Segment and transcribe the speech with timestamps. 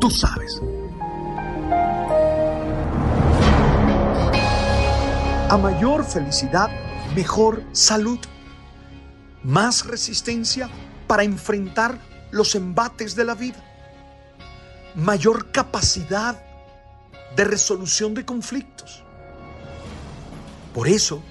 [0.00, 0.60] Tú sabes.
[5.50, 6.70] A mayor felicidad,
[7.14, 8.18] mejor salud,
[9.42, 10.70] más resistencia
[11.06, 11.98] para enfrentar
[12.30, 13.62] los embates de la vida,
[14.94, 16.42] mayor capacidad
[17.36, 19.02] de resolución de conflictos.
[20.72, 21.22] Por eso,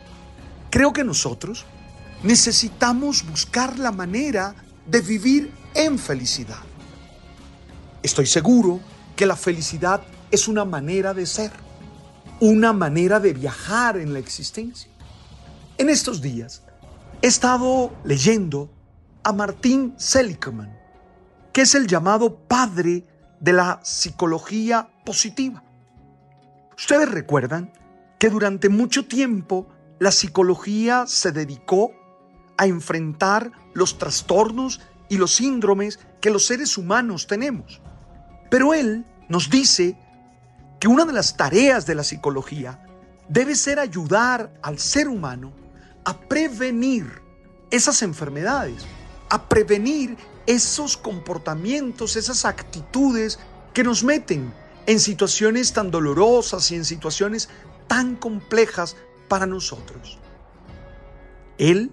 [0.69, 1.65] creo que nosotros
[2.21, 4.53] necesitamos buscar la manera
[4.85, 6.59] de vivir en felicidad.
[8.01, 8.79] Estoy seguro
[9.15, 11.51] que la felicidad es una manera de ser,
[12.39, 14.89] una manera de viajar en la existencia.
[15.77, 16.63] En estos días
[17.21, 18.69] he estado leyendo
[19.23, 20.77] a Martín Seligman,
[21.51, 23.05] que es el llamado padre
[23.41, 25.63] de la psicología positiva.
[26.77, 27.73] Ustedes recuerdan
[28.17, 29.67] que durante mucho tiempo
[29.99, 31.91] la psicología se dedicó
[32.57, 37.81] a enfrentar los trastornos y los síndromes que los seres humanos tenemos.
[38.49, 39.97] Pero él nos dice
[40.79, 42.83] que una de las tareas de la psicología
[43.27, 45.53] debe ser ayudar al ser humano
[46.03, 47.21] a prevenir
[47.69, 48.83] esas enfermedades,
[49.29, 53.39] a prevenir esos comportamientos, esas actitudes
[53.73, 54.51] que nos meten
[54.87, 57.49] en situaciones tan dolorosas y en situaciones
[57.87, 58.95] tan complejas
[59.27, 60.17] para nosotros.
[61.59, 61.91] Él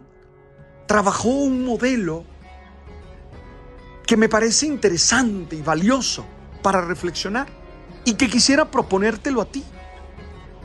[0.86, 2.24] trabajó un modelo
[4.06, 6.24] que me parece interesante y valioso
[6.62, 7.48] para reflexionar
[8.04, 9.64] y que quisiera proponértelo a ti.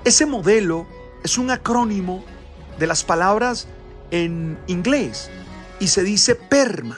[0.06, 0.88] Ese modelo
[1.24, 2.24] es un acrónimo
[2.80, 3.68] de las palabras
[4.12, 5.30] en inglés
[5.80, 6.98] y se dice PERMA.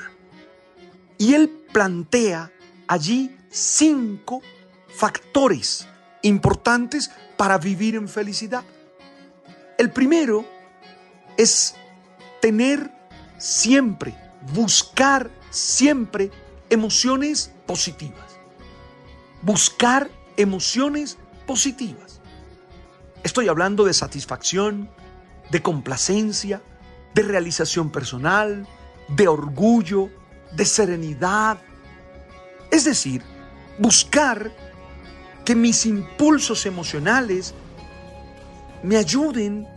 [1.18, 2.52] Y él plantea
[2.88, 4.42] allí cinco
[4.90, 5.88] factores
[6.22, 8.64] importantes para vivir en felicidad.
[9.78, 10.46] El primero
[11.38, 11.76] es
[12.42, 12.92] tener
[13.38, 14.16] siempre,
[14.54, 16.32] buscar siempre
[16.74, 18.40] emociones positivas.
[19.44, 22.20] Buscar emociones positivas.
[23.24, 24.90] Estoy hablando de satisfacción,
[25.52, 26.64] de complacencia,
[27.14, 28.68] de realización personal,
[29.08, 30.10] de orgullo,
[30.52, 31.60] de serenidad.
[32.72, 33.22] Es decir,
[33.78, 34.52] buscar
[35.46, 37.54] que mis impulsos emocionales
[38.82, 39.68] me ayuden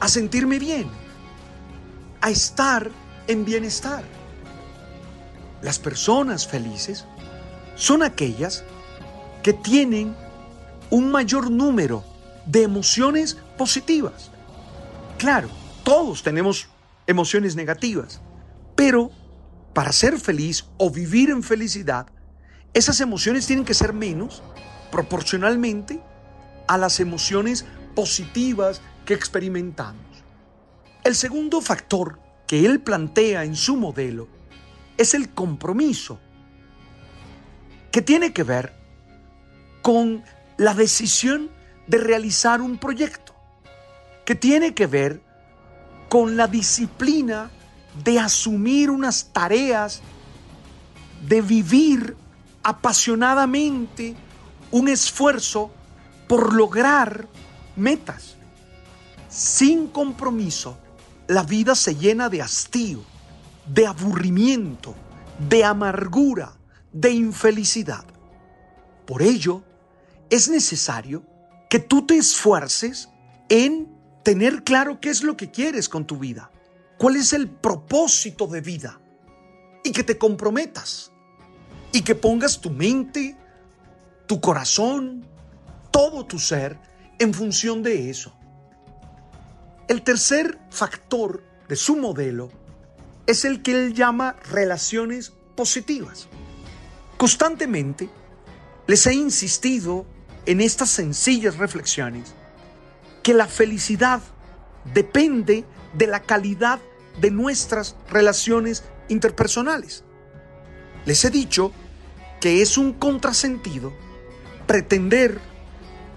[0.00, 0.88] a sentirme bien,
[2.22, 2.90] a estar
[3.26, 4.17] en bienestar.
[5.62, 7.04] Las personas felices
[7.74, 8.64] son aquellas
[9.42, 10.14] que tienen
[10.90, 12.04] un mayor número
[12.46, 14.30] de emociones positivas.
[15.18, 15.48] Claro,
[15.82, 16.68] todos tenemos
[17.06, 18.20] emociones negativas,
[18.76, 19.10] pero
[19.74, 22.06] para ser feliz o vivir en felicidad,
[22.72, 24.42] esas emociones tienen que ser menos
[24.90, 26.00] proporcionalmente
[26.66, 27.64] a las emociones
[27.94, 30.02] positivas que experimentamos.
[31.04, 34.28] El segundo factor que él plantea en su modelo
[34.98, 36.18] es el compromiso,
[37.90, 38.74] que tiene que ver
[39.80, 40.22] con
[40.56, 41.50] la decisión
[41.86, 43.34] de realizar un proyecto,
[44.26, 45.22] que tiene que ver
[46.08, 47.50] con la disciplina
[48.04, 50.02] de asumir unas tareas,
[51.26, 52.16] de vivir
[52.62, 54.14] apasionadamente
[54.70, 55.70] un esfuerzo
[56.26, 57.26] por lograr
[57.76, 58.34] metas.
[59.28, 60.76] Sin compromiso,
[61.26, 63.02] la vida se llena de hastío,
[63.68, 64.94] de aburrimiento,
[65.48, 66.52] de amargura,
[66.92, 68.04] de infelicidad.
[69.06, 69.62] Por ello,
[70.30, 71.24] es necesario
[71.68, 73.08] que tú te esfuerces
[73.48, 73.88] en
[74.22, 76.50] tener claro qué es lo que quieres con tu vida,
[76.98, 79.00] cuál es el propósito de vida
[79.84, 81.12] y que te comprometas
[81.92, 83.36] y que pongas tu mente,
[84.26, 85.26] tu corazón,
[85.90, 86.78] todo tu ser
[87.18, 88.34] en función de eso.
[89.88, 92.50] El tercer factor de su modelo
[93.28, 96.28] es el que él llama relaciones positivas.
[97.18, 98.08] Constantemente
[98.86, 100.06] les he insistido
[100.46, 102.34] en estas sencillas reflexiones
[103.22, 104.22] que la felicidad
[104.94, 106.80] depende de la calidad
[107.20, 110.04] de nuestras relaciones interpersonales.
[111.04, 111.70] Les he dicho
[112.40, 113.92] que es un contrasentido
[114.66, 115.38] pretender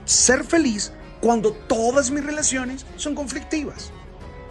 [0.05, 3.91] ser feliz cuando todas mis relaciones son conflictivas,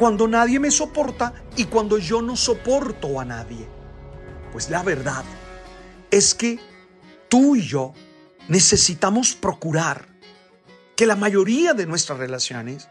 [0.00, 3.68] cuando nadie me soporta y cuando yo no soporto a nadie.
[4.50, 5.22] Pues la verdad
[6.10, 6.58] es que
[7.28, 7.92] tú y yo
[8.48, 10.08] necesitamos procurar
[10.96, 12.88] que la mayoría de nuestras relaciones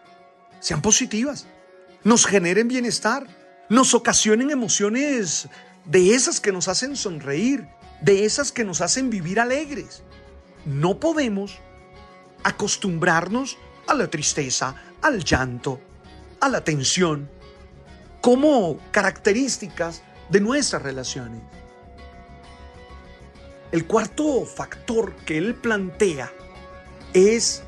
[0.59, 1.47] sean positivas,
[2.03, 3.25] nos generen bienestar,
[3.69, 5.49] nos ocasionen emociones
[5.85, 7.67] de esas que nos hacen sonreír,
[8.01, 10.03] de esas que nos hacen vivir alegres.
[10.63, 11.57] No podemos
[12.43, 13.57] acostumbrarnos
[13.87, 15.81] a la tristeza, al llanto,
[16.39, 17.29] a la tensión,
[18.21, 21.41] como características de nuestras relaciones.
[23.71, 26.31] El cuarto factor que él plantea
[27.13, 27.63] es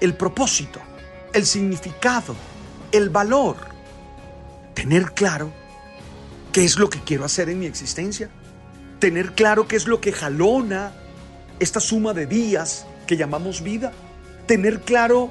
[0.00, 0.80] el propósito,
[1.32, 2.34] el significado,
[2.92, 3.56] el valor.
[4.74, 5.52] Tener claro
[6.52, 8.30] qué es lo que quiero hacer en mi existencia.
[8.98, 10.92] Tener claro qué es lo que jalona
[11.60, 13.92] esta suma de días que llamamos vida.
[14.46, 15.30] Tener claro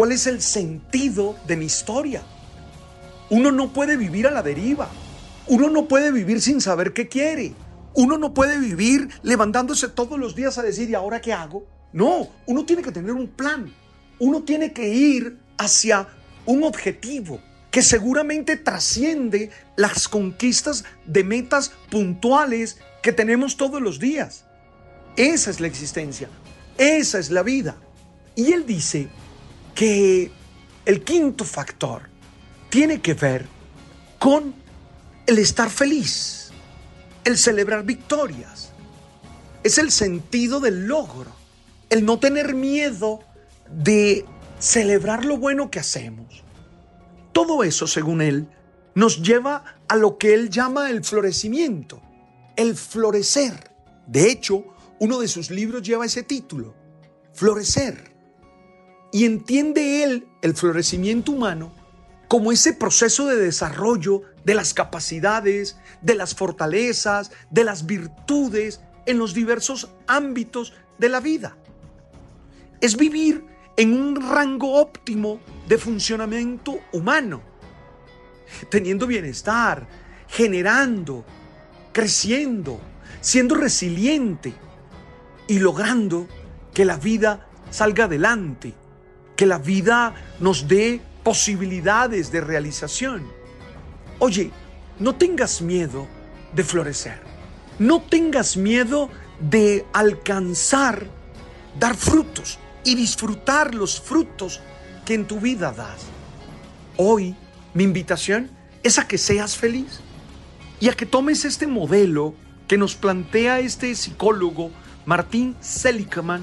[0.00, 2.22] cuál es el sentido de mi historia.
[3.28, 4.88] Uno no puede vivir a la deriva.
[5.46, 7.52] Uno no puede vivir sin saber qué quiere.
[7.92, 11.66] Uno no puede vivir levantándose todos los días a decir, ¿y ahora qué hago?
[11.92, 13.74] No, uno tiene que tener un plan.
[14.18, 16.08] Uno tiene que ir hacia
[16.46, 17.38] un objetivo
[17.70, 24.46] que seguramente trasciende las conquistas de metas puntuales que tenemos todos los días.
[25.18, 26.30] Esa es la existencia,
[26.78, 27.76] esa es la vida.
[28.34, 29.10] Y él dice
[29.74, 30.30] que
[30.84, 32.02] el quinto factor
[32.68, 33.46] tiene que ver
[34.18, 34.54] con
[35.26, 36.50] el estar feliz,
[37.24, 38.72] el celebrar victorias.
[39.62, 41.30] Es el sentido del logro,
[41.90, 43.20] el no tener miedo
[43.70, 44.24] de
[44.58, 46.42] celebrar lo bueno que hacemos.
[47.32, 48.48] Todo eso, según él,
[48.94, 52.02] nos lleva a lo que él llama el florecimiento,
[52.56, 53.70] el florecer.
[54.06, 54.64] De hecho,
[54.98, 56.74] uno de sus libros lleva ese título,
[57.32, 58.09] Florecer.
[59.12, 61.72] Y entiende él el florecimiento humano
[62.28, 69.18] como ese proceso de desarrollo de las capacidades, de las fortalezas, de las virtudes en
[69.18, 71.56] los diversos ámbitos de la vida.
[72.80, 73.44] Es vivir
[73.76, 77.42] en un rango óptimo de funcionamiento humano,
[78.70, 79.88] teniendo bienestar,
[80.28, 81.24] generando,
[81.92, 82.80] creciendo,
[83.20, 84.54] siendo resiliente
[85.48, 86.28] y logrando
[86.72, 88.74] que la vida salga adelante,
[89.40, 93.26] que la vida nos dé posibilidades de realización.
[94.18, 94.50] Oye,
[94.98, 96.06] no tengas miedo
[96.54, 97.22] de florecer.
[97.78, 99.08] No tengas miedo
[99.40, 101.06] de alcanzar,
[101.78, 104.60] dar frutos y disfrutar los frutos
[105.06, 106.02] que en tu vida das.
[106.98, 107.34] Hoy
[107.72, 108.50] mi invitación
[108.82, 110.00] es a que seas feliz
[110.80, 112.34] y a que tomes este modelo
[112.68, 114.70] que nos plantea este psicólogo
[115.06, 116.42] Martín Seligman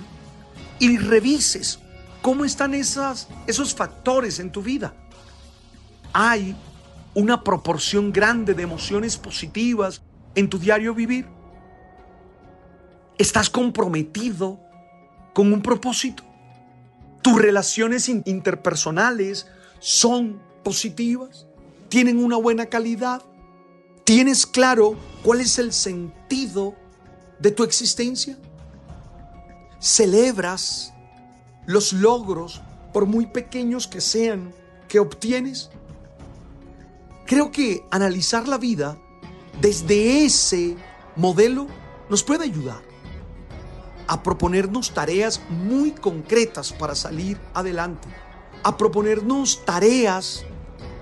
[0.79, 1.79] y revises
[2.21, 4.93] ¿Cómo están esos factores en tu vida?
[6.13, 6.55] ¿Hay
[7.13, 10.01] una proporción grande de emociones positivas
[10.35, 11.27] en tu diario vivir?
[13.17, 14.59] ¿Estás comprometido
[15.33, 16.23] con un propósito?
[17.21, 19.47] ¿Tus relaciones interpersonales
[19.79, 21.47] son positivas?
[21.89, 23.21] ¿Tienen una buena calidad?
[24.03, 26.75] ¿Tienes claro cuál es el sentido
[27.39, 28.37] de tu existencia?
[29.79, 30.93] ¿Celebras
[31.67, 32.61] los logros,
[32.93, 34.51] por muy pequeños que sean,
[34.87, 35.69] que obtienes?
[37.27, 38.97] Creo que analizar la vida
[39.61, 40.77] desde ese
[41.15, 41.67] modelo
[42.09, 42.81] nos puede ayudar
[44.07, 48.07] a proponernos tareas muy concretas para salir adelante,
[48.63, 50.45] a proponernos tareas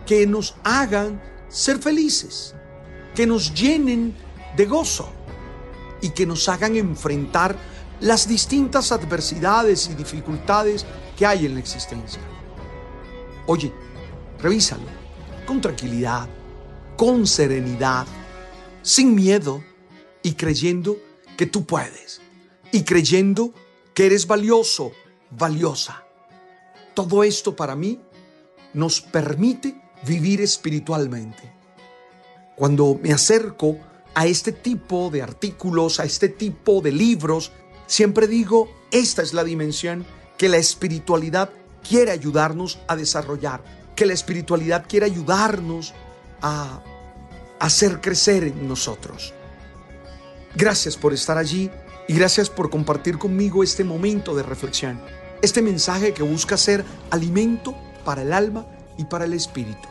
[0.08, 2.56] que nos hagan ser felices,
[3.14, 4.16] que nos llenen
[4.58, 5.08] de gozo
[6.02, 7.56] y que nos hagan enfrentar
[8.00, 10.86] las distintas adversidades y dificultades
[11.18, 12.22] que hay en la existencia.
[13.48, 13.72] Oye,
[14.40, 15.06] revísalo
[15.46, 16.28] con tranquilidad,
[16.98, 18.08] con serenidad,
[18.82, 19.64] sin miedo
[20.24, 20.98] y creyendo
[21.38, 22.22] que tú puedes
[22.72, 23.54] y creyendo
[23.94, 24.92] que eres valioso,
[25.32, 26.04] valiosa.
[26.94, 28.00] Todo esto para mí
[28.74, 31.54] nos permite vivir espiritualmente.
[32.56, 33.78] Cuando me acerco
[34.14, 37.52] a este tipo de artículos, a este tipo de libros,
[37.88, 40.06] Siempre digo, esta es la dimensión
[40.38, 41.50] que la espiritualidad
[41.88, 43.64] quiere ayudarnos a desarrollar,
[43.96, 45.94] que la espiritualidad quiere ayudarnos
[46.42, 46.82] a
[47.60, 49.34] hacer crecer en nosotros.
[50.56, 51.70] Gracias por estar allí
[52.08, 55.00] y gracias por compartir conmigo este momento de reflexión,
[55.42, 58.66] este mensaje que busca ser alimento para el alma
[58.98, 59.88] y para el espíritu.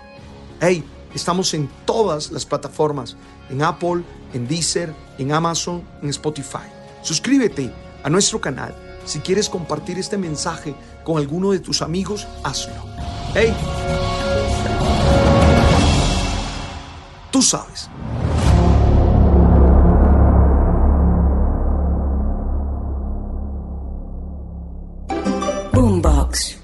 [0.61, 0.85] Hey,
[1.15, 3.17] estamos en todas las plataformas,
[3.51, 6.67] en Apple, en Deezer, en Amazon, en Spotify.
[7.03, 8.75] Suscríbete a nuestro canal.
[9.05, 12.75] Si quieres compartir este mensaje con alguno de tus amigos, hazlo.
[13.35, 13.53] ¡Hey!
[17.31, 17.91] Tú sabes.
[25.73, 26.64] Boombox.